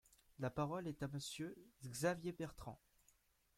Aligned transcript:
La 0.39 0.49
parole 0.49 0.87
est 0.87 1.03
à 1.03 1.07
Monsieur 1.09 1.55
Xavier 1.85 2.31
Bertrand. 2.31 2.79